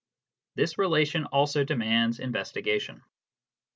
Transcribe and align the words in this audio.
This 0.55 0.79
relation 0.79 1.25
also 1.25 1.63
demands 1.63 2.17
investigation. 2.17 3.03